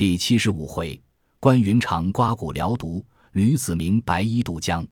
[0.00, 0.98] 第七十五回，
[1.38, 4.82] 关云长刮骨疗毒，吕子明白衣渡江。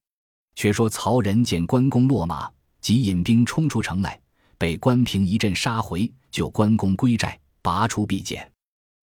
[0.55, 2.47] 却说曹仁见关公落马，
[2.83, 4.21] 即引兵冲出城来，
[4.59, 8.53] 被关平一阵杀回，救关公归寨，拔出臂剑。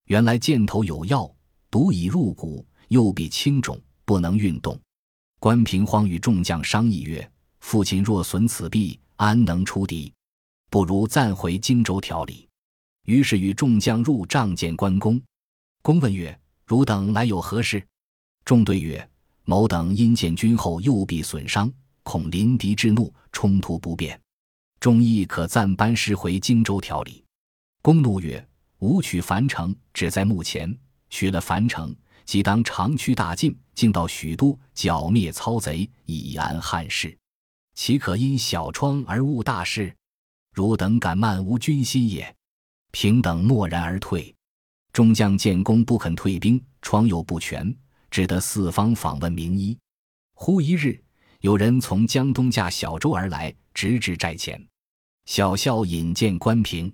[0.06, 1.28] 原来箭头有药，
[1.72, 4.80] 毒已入骨，右臂轻肿，不能运动。
[5.40, 7.28] 关平慌与众将商议曰
[7.62, 10.14] ：“父亲若损此臂，安能出敌？
[10.70, 12.48] 不如暂回荆州调理。”
[13.10, 15.20] 于是与众将入帐见关公。
[15.86, 17.86] 公问曰：“汝等来有何事？”
[18.44, 19.08] 众对曰
[19.46, 24.20] ：“某等因见君后右臂损伤，恐临敌之怒，冲突不便，
[24.80, 27.24] 忠义可暂班师回荆州调理。”
[27.84, 28.44] 公怒曰
[28.82, 30.76] ：“吾取樊城，只在目前。
[31.12, 31.96] 取了樊城，
[32.26, 37.16] 即当长驱大进，进到许都，剿灭操贼，以安汉室。
[37.76, 39.96] 岂可因小疮而误大事？
[40.52, 42.36] 汝等敢慢吾军心也！”
[42.90, 44.35] 平等默然而退。
[44.96, 47.76] 中将建功不肯退兵，疮又不全，
[48.10, 49.78] 只得四方访问名医。
[50.36, 50.98] 忽一日，
[51.42, 54.66] 有人从江东驾小舟而来，直至寨前。
[55.26, 56.90] 小校引荐关平，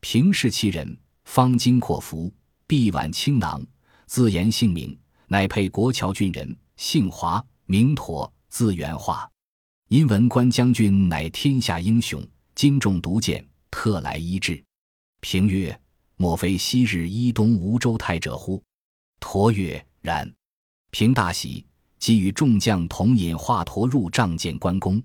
[0.00, 2.32] 平氏其人，方巾阔服，
[2.66, 3.62] 臂挽青囊，
[4.06, 9.30] 自言姓名，乃沛国谯郡人，姓华，名妥，字元化。
[9.88, 14.64] 因闻关将军乃天下英雄，今中毒箭，特来医治。
[15.20, 15.78] 平曰。
[16.24, 18.62] 莫非昔日伊东吴州太者乎？
[19.20, 20.34] 驼曰：“然。”
[20.90, 21.66] 平大喜，
[21.98, 25.02] 即与众将同引华佗入帐见关公。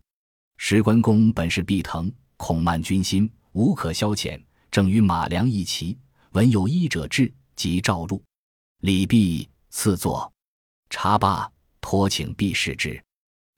[0.55, 5.97] 时关公本是必疼，恐慢军心，无可消遣，正与马良一齐，
[6.31, 8.23] 闻有医者至，即召入。
[8.79, 10.31] 礼毕，赐座。
[10.89, 12.97] 茶罢，托请毕视之。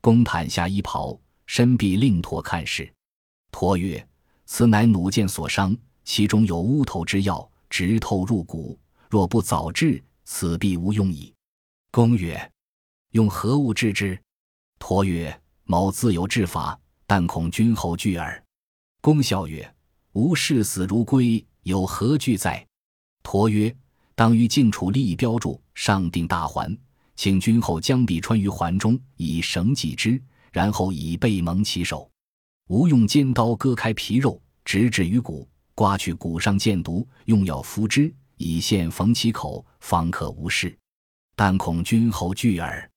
[0.02, 1.16] 公袒下衣袍，
[1.46, 2.92] 身臂令驼看视。
[3.52, 4.04] 驼曰
[4.48, 8.78] ：“此乃弩箭所伤。”其中有乌头之药，直透入骨。
[9.10, 11.34] 若不早治，此必无用矣。
[11.90, 12.52] 公曰
[13.12, 14.18] ：“用何物治之？”
[14.80, 18.42] 陀曰：“某自有治法，但恐君后惧耳。”
[19.02, 19.76] 公笑曰
[20.14, 22.66] ：“吾视死如归，有何惧哉？”
[23.24, 23.76] 陀曰
[24.16, 26.78] ：“当于晋楚立标注，上定大环，
[27.16, 32.10] 请君后将臂穿于环中，以绳系之，然后以背蒙其手。
[32.70, 35.46] 吾用尖刀割开皮肉，直至于骨。”
[35.82, 40.78] 刮去骨上箭毒，用药敷之，以线缝其口，方可无事。
[41.36, 42.88] 但恐君侯惧耳。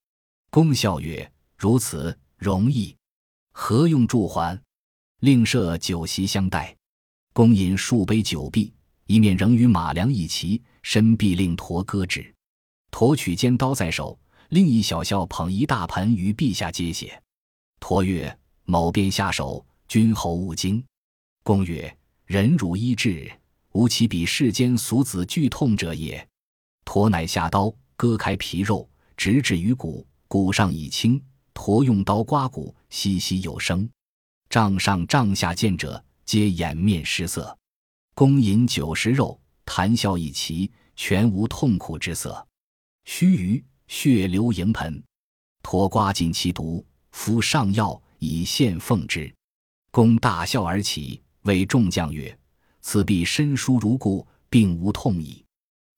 [0.51, 2.95] 公笑曰：“如此容易，
[3.53, 4.61] 何用助还？
[5.21, 6.77] 另设酒席相待。”
[7.33, 8.71] 公饮数杯酒毕，
[9.07, 12.35] 一面仍与马良一齐，身必令驼割之。
[12.91, 14.15] 驼取尖刀在手，
[14.49, 17.19] 另一小校捧一大盆于陛下接血。
[17.79, 20.85] 驼曰：“某便下手，君侯勿惊。”
[21.41, 21.97] 公曰。
[22.25, 23.31] 忍辱医治，
[23.73, 26.27] 无其比世间俗子剧痛者也。
[26.83, 31.21] 驼乃下刀，割开皮肉，直至于骨，骨上已青。
[31.53, 33.87] 驼用刀刮骨，稀稀有声。
[34.49, 37.55] 帐上帐下见者，皆掩面失色。
[38.15, 42.45] 公饮酒食肉，谈笑一齐，全无痛苦之色。
[43.03, 45.01] 须臾，血流盈盆。
[45.61, 49.31] 驼刮尽其毒，敷上药，以献奉之。
[49.91, 51.21] 公大笑而起。
[51.45, 52.35] 谓众将曰
[52.81, 55.43] ：“此必身疏如故，并无痛矣。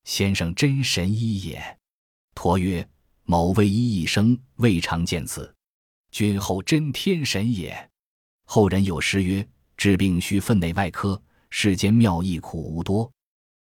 [0.04, 1.78] 先生真神医也。”
[2.36, 2.88] 驼曰
[3.24, 5.54] ：“某为医一生，未尝见此。
[6.12, 7.90] 君后真天神也。”
[8.46, 9.48] 后人有诗曰
[9.78, 13.10] ：“治病须分内外科，世间妙医苦无多。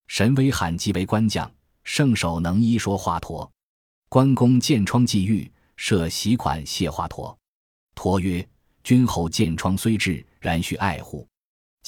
[0.09, 1.51] 神威罕即为官将，
[1.85, 3.49] 圣手能医说华佗。
[4.09, 7.37] 关公见疮即愈，设席款谢华佗。
[7.95, 8.49] 佗曰
[8.83, 11.27] ：‘君后见疮虽治，然须爱护。’”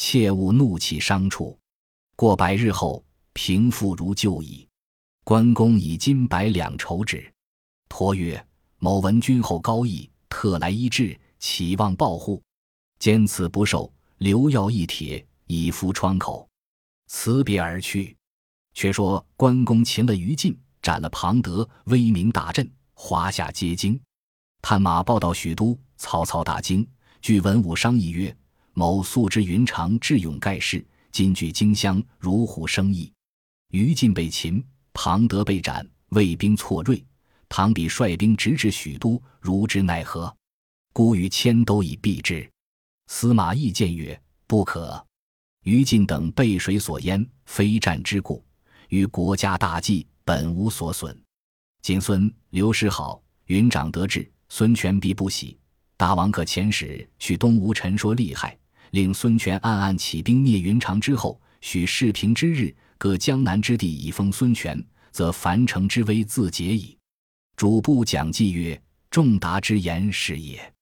[0.00, 1.58] 切勿怒气伤处，
[2.14, 4.66] 过百日后平复如旧矣。
[5.24, 7.28] 关公以金百两酬之。
[7.88, 8.46] 托曰
[8.78, 12.40] ：“某闻君后高义，特来医治，岂望报护。
[13.00, 16.48] 坚此不受，留药一帖，以敷疮口。”
[17.10, 18.16] 辞别而去。
[18.74, 24.00] 却说关公擒了于禁，斩了庞德，威名大振，华夏皆惊。
[24.62, 26.88] 探马报到许都，曹操大惊，
[27.20, 28.34] 据文武商议曰。
[28.78, 33.12] 某素知云长智勇盖世，今据荆襄，如虎生翼。
[33.72, 37.04] 于禁被擒，庞德被斩，魏兵错锐。
[37.48, 40.32] 唐比率兵直至许都，如之奈何？
[40.92, 42.48] 孤于千都以避之。
[43.08, 44.16] 司马懿谏曰
[44.46, 45.04] ：“不可。
[45.64, 48.44] 于禁等被水所淹，非战之故，
[48.90, 51.20] 于国家大计本无所损。
[51.82, 55.58] 谨孙刘师好，云长得志，孙权必不喜。
[55.96, 58.56] 大王可遣使去东吴陈说利害。”
[58.90, 66.96] 令孙权暗暗起兵灭云长之后，许世平之日，割江南之地以封孙权，则樊城之危自解矣。
[67.56, 68.80] 主簿讲记曰
[69.10, 70.72] ：“仲达之言是也。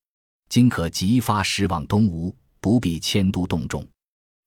[0.48, 3.86] 今可即发使往东吴，不必迁都洞众。”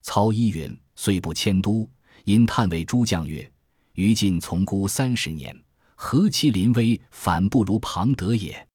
[0.02, 1.90] 曹一允虽不迁都，
[2.24, 3.52] 因叹为诸将曰
[3.94, 5.56] ：“于禁从孤三十年，
[5.96, 8.66] 何其临危，反不如庞德也。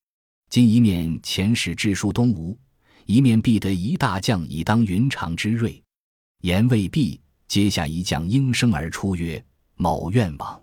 [0.50, 2.56] 今一面遣使致书东吴，
[3.06, 5.82] 一面必得一大将以当云长之锐。”
[6.42, 9.42] 言未毕，阶下一将应声而出曰
[9.76, 10.62] ：“某愿往。”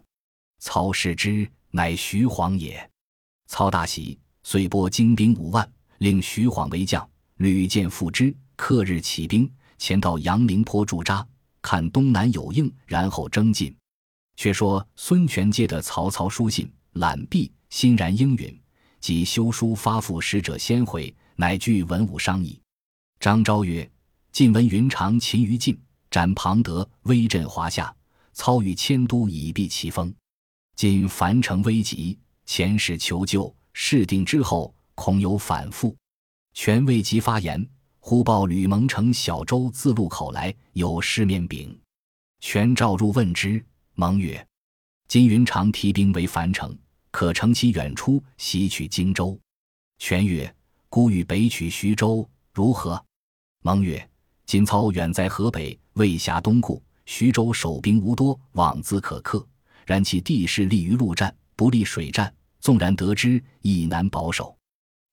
[0.60, 2.88] 曹视之，乃徐晃也。
[3.48, 5.68] 曹大喜，遂拨精兵五万，
[5.98, 8.36] 令徐晃为将，屡见复之。
[8.56, 11.28] 克日起兵，前到阳陵坡驻扎，
[11.64, 13.76] 看东南有应，然后征进。
[14.36, 18.62] 却说孙权接得曹操书信，览毕，欣然应允，
[19.00, 22.62] 即修书发付使者先回，乃据文武商议。
[23.20, 23.90] 张昭曰。
[24.32, 25.78] 晋闻云长擒于晋，
[26.10, 27.94] 斩庞德，威震华夏。
[28.32, 30.14] 操欲迁都以避其锋。
[30.76, 32.18] 今樊城危急，
[32.48, 35.94] 遣使求救，事定之后，恐有反复。
[36.54, 37.68] 权未及发言，
[38.00, 41.78] 忽报吕蒙乘小舟自路口来，有失面饼。
[42.40, 43.62] 权召入问之，
[43.96, 44.48] 蒙曰
[45.10, 46.78] ：“今云长提兵为樊城，
[47.10, 49.38] 可乘其远出，袭取荆州。”
[50.00, 50.56] 权曰
[50.92, 53.02] ：“孤欲北取徐州，如何？”
[53.64, 54.10] 蒙曰：
[54.46, 59.48] 今操远在河北，未辖东顾，徐州守兵无多，往自可克。
[59.86, 64.54] 然其地势利于陆战，不利水战，纵然得之，亦难保守。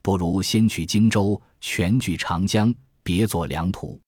[0.03, 4.01] 不如先取荆州，全据长江，别作良图。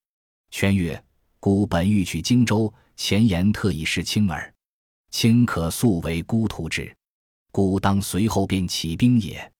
[0.50, 1.00] 权曰
[1.38, 4.52] ：“孤本欲取荆州，前言特以示卿耳。
[5.12, 6.92] 卿可速为孤图之，
[7.52, 9.52] 孤当随后便起兵也。”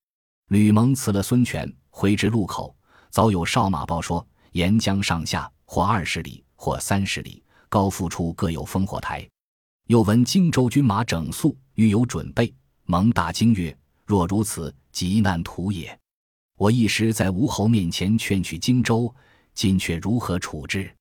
[0.50, 2.74] 吕蒙辞了孙权，回至路口，
[3.10, 5.50] 早有哨马报说，沿江上下。
[5.72, 9.24] 或二十里，或三十里，高阜处各有烽火台。
[9.86, 12.52] 又闻荆州军马整肃，欲有准备。
[12.86, 15.96] 蒙大惊曰：“若如此，急难图也。
[16.58, 19.14] 我一时在吴侯面前劝取荆州，
[19.54, 20.92] 今却如何处置？”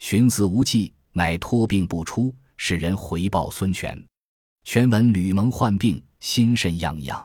[0.00, 4.02] 寻思无计，乃托病不出，使人回报孙权。
[4.64, 7.22] 权闻吕蒙患病，心甚怏怏。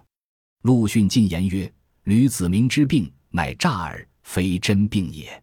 [0.63, 1.73] 陆逊进言曰
[2.11, 5.41] ：“吕子明之病，乃诈耳，非真病也。”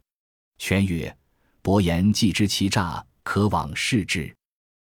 [0.61, 1.17] 权曰。
[1.63, 4.35] 伯言既知其诈，可往视之。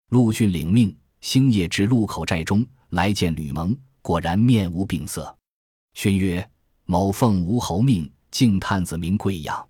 [0.09, 5.33] 陆逊领命，星夜至路口寨中，来见吕蒙，果然面无病色。
[5.93, 6.45] 逊曰
[6.83, 9.65] ：“某奉吴侯命，敬探子名贵阳。”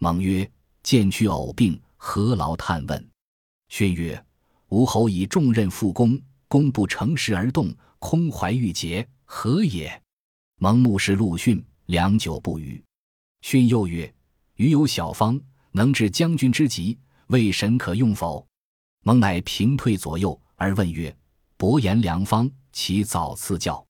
[0.00, 0.50] 蒙曰
[0.82, 3.10] ：“见去偶病，何劳探问？”
[3.68, 4.22] 逊曰
[4.68, 6.18] ：“吴侯以重任复公，
[6.48, 10.02] 公不乘势而动，空怀郁结，何也？”
[10.62, 12.84] 蒙目视陆逊，良久不语。
[13.40, 14.12] 逊又曰
[14.56, 15.40] ：“余有小方。”
[15.72, 16.98] 能治将军之急，
[17.28, 18.46] 魏神可用否？
[19.02, 21.16] 蒙乃平退左右，而问曰
[21.56, 23.82] ：“伯言良方，其早赐教。”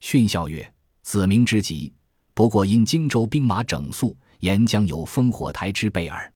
[0.00, 1.94] 训笑曰：“子明之急，
[2.34, 6.32] 不过因荆州兵马整肃，沿江有烽火台之备耳。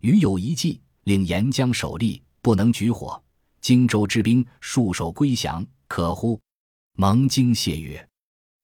[0.00, 3.22] 余有一计，令沿江守吏，不能举火，
[3.60, 6.40] 荆州之兵束手归降，可乎？”
[6.96, 8.07] 蒙惊谢曰：“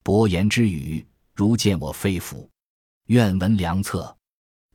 [0.04, 1.02] 伯言之语，
[1.34, 2.46] 如见我肺腑，
[3.06, 4.14] 愿闻良策。”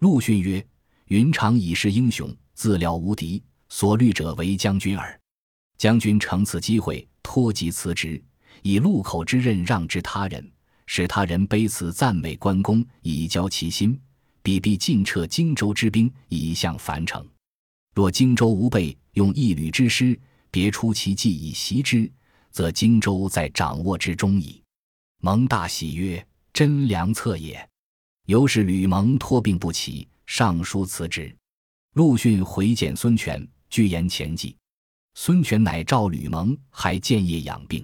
[0.02, 0.66] 陆逊曰。
[1.06, 5.20] 云长已是英雄，自了无敌，所虑者为将军耳。
[5.78, 8.22] 将军乘此机会托疾辞职，
[8.62, 10.52] 以路口之任让之他人，
[10.86, 14.00] 使他人卑辞赞美关公，以交其心，
[14.44, 17.28] 必必尽撤荆州之兵，以向樊城。
[17.96, 20.20] 若荆州无备，用一旅之师，
[20.52, 22.12] 别出其计以袭之，
[22.52, 24.62] 则荆州在掌握之中矣。
[25.22, 27.70] 蒙大喜曰：“真良策也。”
[28.28, 30.08] 由是吕蒙托病不起。
[30.26, 31.36] 上书辞职，
[31.96, 34.56] 陆逊回见孙权，据言前计。
[35.16, 37.84] 孙权乃召吕蒙，还建业养病。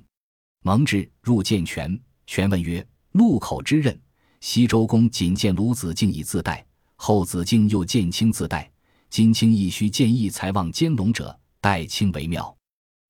[0.62, 4.00] 蒙至，入见权，权问曰：“路口之任，
[4.42, 6.64] 西周公仅见鲁子敬以自代，
[6.96, 8.72] 后子敬又见卿自代，
[9.10, 12.56] 今卿亦须见义才望兼龙者，代卿为妙。”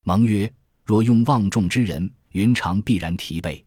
[0.08, 0.50] 蒙曰
[0.86, 3.64] ：“若用望重之人，云长必然提备。”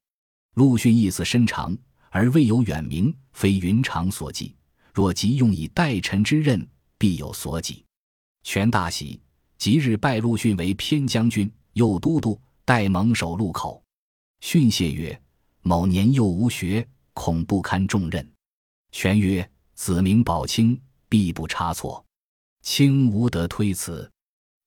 [0.58, 1.78] 陆逊意思深长，
[2.10, 4.56] 而未有远名，非云长所记。
[4.92, 7.84] 若即用以代臣之任，必有所己。
[8.42, 9.20] 权大喜，
[9.56, 13.80] 即日拜陆逊为偏将军、右都督，代蒙守路口。
[14.40, 15.22] 逊谢曰
[15.62, 18.28] ：“某年幼无学，恐不堪重任。”
[18.90, 20.76] 权曰：“子明保卿，
[21.08, 22.04] 必不差错，
[22.62, 24.10] 卿无得推辞。”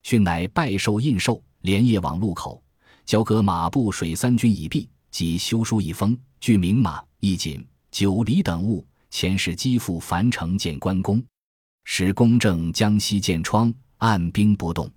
[0.04, 2.64] 逊乃拜受印绶，连夜往路口，
[3.04, 8.84] 交割马步水三军已毕，即修书一封，具名马、衣锦、酒礼等物。
[9.10, 11.22] 前使击赴樊城见关公，
[11.84, 14.90] 使公正江西见窗，按兵不动。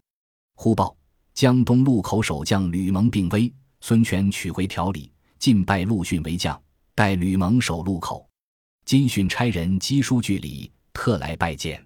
[0.55, 0.95] 忽报
[1.33, 6.59] 江东路口守将吕蒙病危，孙权取回条理，进拜陆逊为将，
[6.95, 8.25] 待吕蒙守路口。
[8.85, 11.85] 金训差人赍书据礼，特来拜见。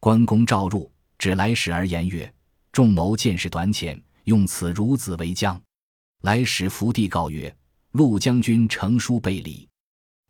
[0.00, 2.34] 关公召入，指来使而言曰
[2.72, 5.62] ：“众谋见识短浅，用此孺子为将。”
[6.22, 7.54] 来使伏地告曰
[7.92, 9.68] ：“陆将军呈书备礼，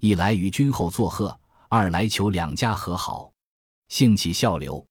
[0.00, 1.38] 一来与君后作贺，
[1.68, 3.30] 二来求两家和好。”
[3.88, 4.84] 兴起笑流。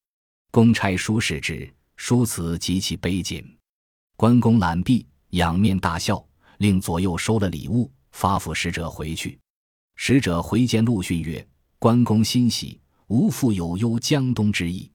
[0.51, 3.43] 公差书使之，书辞极其卑谨。
[4.15, 6.23] 关公揽毕，仰面大笑，
[6.57, 9.39] 令左右收了礼物，发付使者回去。
[9.95, 11.45] 使者回见陆逊曰
[11.79, 14.91] ：“关公欣喜，无复有忧江东之意。”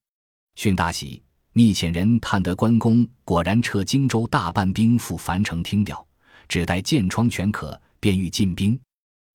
[0.55, 6.05] 逊大喜，密遣人探得关公果然撤荆州大半兵赴樊城听调，
[6.47, 8.79] 只待箭疮全可，便欲进兵。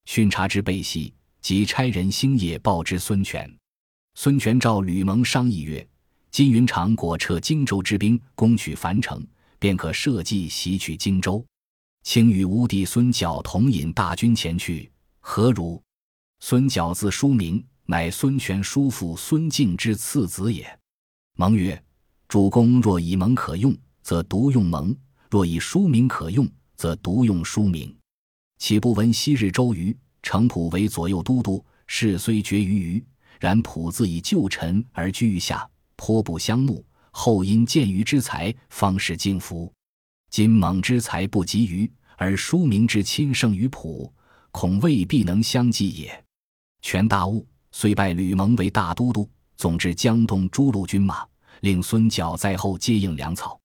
[0.06, 3.50] 逊察之备悉，即差人星夜报之孙权。
[4.14, 5.86] 孙权召吕蒙商议曰
[6.30, 9.26] ：“金云长果撤荆州之兵，攻取樊城。”
[9.60, 11.44] 便可设计袭取荆州，
[12.02, 14.90] 请与吴弟孙角同引大军前去，
[15.20, 15.78] 何如？
[16.38, 20.66] 孙角字叔明，乃孙权叔父孙敬之次子也。
[21.36, 21.84] 蒙曰
[22.26, 24.94] ：“主公若以蒙可用，则独用蒙；
[25.28, 26.48] 若以叔明可用，
[26.80, 27.94] 则独用书名。
[28.56, 33.04] 岂不闻昔日周瑜、程普为左右都督，事虽决于虞，
[33.38, 36.82] 然普自以旧臣而居于下，颇不相慕。”
[37.12, 39.70] 后因见于之才，方是敬服。
[40.30, 44.10] 今蒙之才不及于，而书名之亲胜于普，
[44.50, 46.24] 恐未必能相继也。
[46.80, 51.26] 权大悟，遂拜吕蒙为大都督，总之江东诸路军马，
[51.60, 53.60] 令孙角在后接应粮草。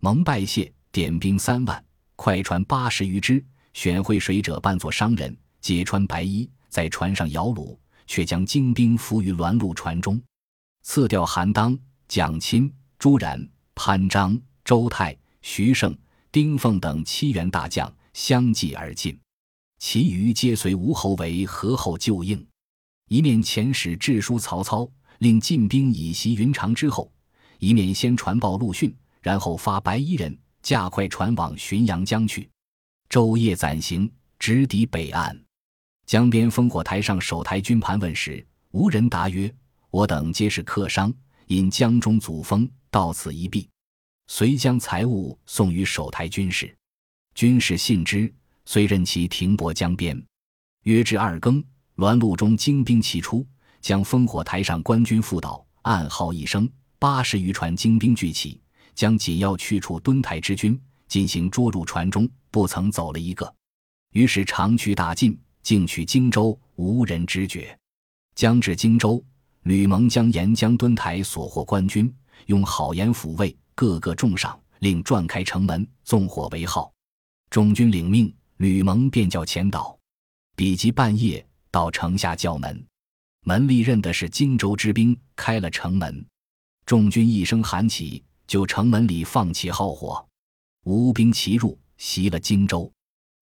[0.00, 1.84] 蒙拜谢，点兵三万，
[2.16, 10.20] 快船八十余只，选会水者扮作商人，皆穿白衣，在船上摇橹，却将精兵伏于栾路船中。
[10.82, 11.78] 赐掉韩当、
[12.08, 12.72] 蒋钦。
[12.96, 15.94] 朱然、潘璋、周泰、徐盛、
[16.32, 19.18] 丁奉等七员大将相继而进，
[19.78, 22.46] 其余皆随吴侯为合后救应。
[23.08, 27.10] 一面遣使致书曹操，令进兵以袭云长之后；
[27.58, 32.48] 一面先传报陆逊，然后发白衣人驾快船往浔阳江去。
[33.10, 35.38] 昼夜暂行，直抵北岸。
[36.06, 39.54] 江边烽火台上守台军盘问时，无人答曰
[39.92, 41.12] ：“我等皆是客商，
[41.48, 43.68] 因江中阻风。”到此一避，
[44.28, 46.74] 遂将财物送于守台军士，
[47.34, 48.32] 军士信之，
[48.64, 50.20] 遂任其停泊江边。
[50.84, 51.62] 约至二更，
[51.96, 53.46] 栾路中精兵齐出，
[53.82, 56.66] 将烽火台上官军覆倒，暗号一声，
[56.98, 58.60] 八十余船精兵聚起，
[58.94, 63.52] 将紧要去处墩台之军进行捉入船中，不曾走了一个。
[64.12, 67.76] 于是长驱大进，进取荆州，无人知觉。
[68.34, 69.24] 将至荆州，
[69.62, 72.12] 吕蒙将沿江墩台所获官军。
[72.46, 76.92] 用好言抚慰，个个重赏，令转开城门，纵火为号。
[77.48, 79.96] 众军领命，吕蒙便叫前导。
[80.56, 82.86] 比及半夜，到城下叫门，
[83.44, 86.24] 门吏认的是荆州之兵，开了城门。
[86.84, 88.22] 众军一声喊起，
[88.54, 90.24] 就城门里放起号火，
[90.84, 92.88] 吴兵齐入，袭了荆州。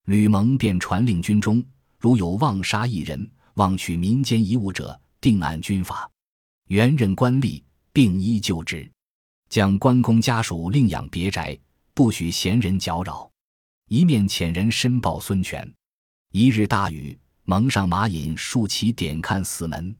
[0.07, 1.62] 吕蒙便传令军中，
[1.99, 6.11] 如有妄杀一人、妄取民间遗物者，定按军法，
[6.69, 7.62] 原任官吏。
[7.92, 8.90] 并依旧职，
[9.50, 11.59] 将关公家属另养别宅，
[11.92, 13.31] 不许闲人搅扰。
[13.90, 15.71] 一面遣人申报孙权。
[16.31, 19.95] 一日大雨，蒙上马引竖旗点看死门，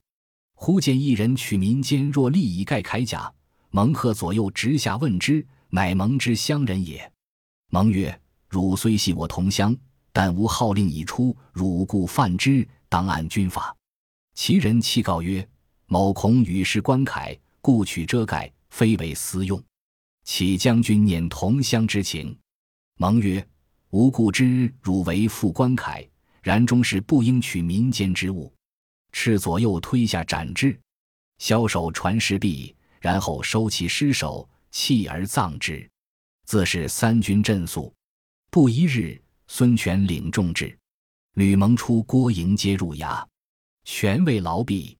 [0.55, 3.31] 忽见一人取民间若利以盖铠甲。
[3.75, 7.11] 蒙贺左右直下问之，乃蒙之乡人也。
[7.71, 9.75] 蒙曰：“汝虽系我同乡，
[10.11, 13.75] 但吾号令已出，汝故犯之，当按军法。”
[14.35, 15.47] 其人泣告曰
[15.87, 19.59] ：“某恐与世关铠。”故取遮盖，非为私用。
[20.23, 22.37] 启将军念同乡之情，
[22.99, 23.43] 蒙曰
[23.89, 26.07] ：“吾故知汝为副官铠，
[26.43, 28.53] 然终是不应取民间之物。”
[29.13, 30.79] 斥左右推下斩之。
[31.39, 35.85] 枭首传师毕，然后收其尸首，弃而葬之。
[36.45, 37.93] 自是三军振肃。
[38.49, 40.73] 不一日，孙权领众至，
[41.33, 43.21] 吕蒙出郭迎接入衙，
[43.83, 44.97] 权位劳毕，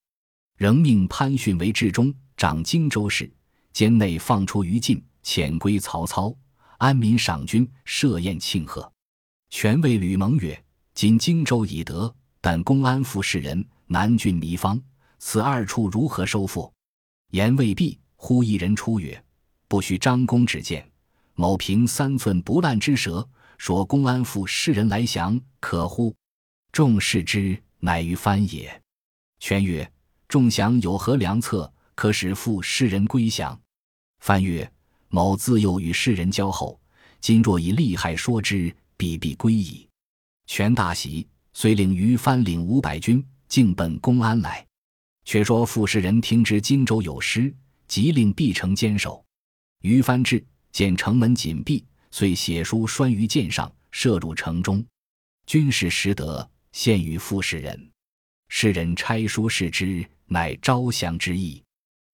[0.58, 2.14] 仍命潘逊为治中。
[2.36, 3.32] 掌荆州事，
[3.72, 6.36] 兼内放出于禁，遣归曹操。
[6.80, 8.92] 安民赏军，设宴庆贺。
[9.50, 10.62] 权谓吕蒙曰
[10.94, 14.82] ：“今荆州已得，但公安府士人，南郡糜芳，
[15.20, 16.70] 此二处如何收复？”
[17.34, 19.24] 言未毕，忽一人出曰
[19.68, 20.88] ：“不须张公指见，
[21.34, 26.16] 某凭三寸不烂之舌，说公安府士人来降，可乎？”
[26.72, 28.80] 众视之，乃于藩也。
[29.40, 29.92] 权曰
[30.30, 33.60] ：“众降有何良策？”可使复世人归降。
[34.20, 34.72] 藩曰
[35.10, 36.80] ：“某自幼与世人交厚，
[37.20, 39.88] 今若以利害说之，必必归矣。
[40.46, 44.64] 权大喜，遂领于藩领五百军，径奔公安来。
[45.26, 47.54] 却说傅士仁听知荆州有失，
[47.88, 49.24] 即令闭城坚守。
[49.82, 54.86] 于藩至，见城门紧闭，遂写书拴于箭上，射入城中。
[55.46, 57.92] 军士识得，献与傅士仁。
[58.50, 61.64] 士仁拆书视之，乃招降之意。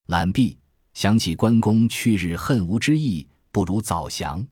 [0.07, 0.57] 览毕。
[0.95, 4.45] 想起关公去日恨无之意，不如早降，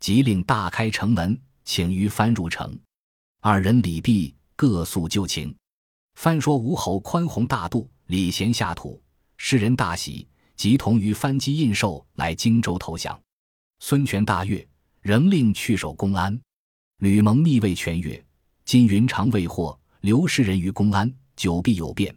[0.00, 2.78] 即令大开城门，请于藩入城。
[3.40, 5.54] 二人礼毕，各诉旧情。
[6.14, 9.00] 藩说吴侯宽宏大度，礼贤下土，
[9.38, 13.18] 世人大喜，即同于藩基印绶来荆州投降。
[13.78, 14.68] 孙权大悦，
[15.00, 16.38] 仍令去守公安。
[16.98, 18.22] 吕蒙密谓权曰
[18.66, 22.14] ：“今云长未获，留世人于公安，久必有变，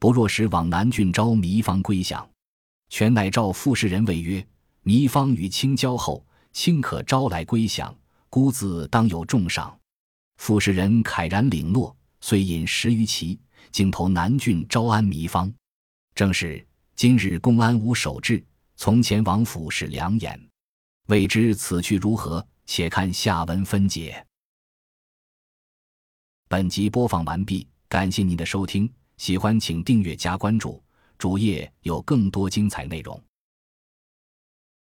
[0.00, 2.28] 不若使往南郡招糜芳归降。”
[2.90, 4.44] 权乃召傅士仁谓曰
[4.82, 7.96] ：“糜芳与卿交厚，卿可招来归降，
[8.28, 9.78] 孤自当有重赏。”
[10.42, 13.38] 傅士仁慨然领诺，遂引十余骑，
[13.70, 15.52] 径投南郡招安糜芳。
[16.14, 18.42] 正是今日公安无守制，
[18.76, 20.40] 从前王府是良言。
[21.08, 22.46] 未知此去如何？
[22.66, 24.26] 且看下文分解。
[26.48, 30.82] 本集播放完毕，感谢您的收听，喜欢请订阅加关注。
[31.16, 33.22] 主页有更多精彩内容。